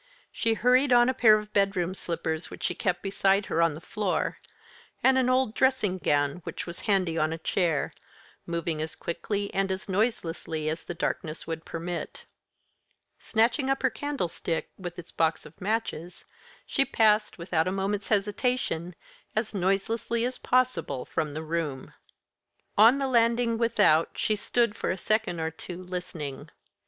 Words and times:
She 0.31 0.55
hurried 0.55 0.91
on 0.91 1.09
a 1.09 1.13
pair 1.13 1.37
of 1.37 1.53
bedroom 1.53 1.93
slippers 1.93 2.49
which 2.49 2.63
she 2.63 2.73
kept 2.73 3.03
beside 3.03 3.45
her 3.45 3.61
on 3.61 3.75
the 3.75 3.79
floor, 3.79 4.39
and 5.03 5.15
an 5.15 5.29
old 5.29 5.53
dressing 5.53 5.99
gown 5.99 6.37
which 6.37 6.65
was 6.65 6.79
handy 6.89 7.19
on 7.19 7.31
a 7.31 7.37
chair, 7.37 7.93
moving 8.47 8.81
as 8.81 8.95
quickly 8.95 9.53
and 9.53 9.71
as 9.71 9.87
noiselessly 9.87 10.67
as 10.69 10.83
the 10.85 10.95
darkness 10.95 11.45
would 11.45 11.65
permit. 11.65 12.25
Snatching 13.19 13.69
up 13.69 13.83
her 13.83 13.91
candlestick, 13.91 14.71
with 14.75 14.97
its 14.97 15.11
box 15.11 15.45
of 15.45 15.61
matches, 15.61 16.25
she 16.65 16.83
passed, 16.83 17.37
without 17.37 17.67
a 17.67 17.71
moment's 17.71 18.07
hesitation, 18.07 18.95
as 19.35 19.53
noiselessly 19.53 20.25
as 20.25 20.39
possible 20.39 21.05
from 21.05 21.35
the 21.35 21.43
room. 21.43 21.93
On 22.75 22.97
the 22.97 23.05
landing 23.07 23.59
without 23.59 24.17
she 24.17 24.35
stood, 24.35 24.75
for 24.75 24.89
a 24.89 24.97
second 24.97 25.39
or 25.39 25.51
two, 25.51 25.79
listening. 25.83 26.49